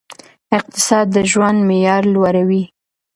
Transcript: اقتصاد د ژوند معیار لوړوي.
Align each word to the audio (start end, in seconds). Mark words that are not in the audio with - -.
اقتصاد 0.57 1.05
د 1.15 1.17
ژوند 1.31 1.59
معیار 1.67 2.03
لوړوي. 2.13 2.63